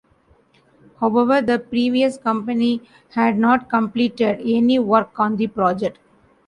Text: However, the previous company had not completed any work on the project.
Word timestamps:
However, 0.99 1.43
the 1.43 1.59
previous 1.59 2.17
company 2.17 2.81
had 3.11 3.37
not 3.37 3.69
completed 3.69 4.41
any 4.43 4.79
work 4.79 5.19
on 5.19 5.35
the 5.35 5.45
project. 5.45 5.99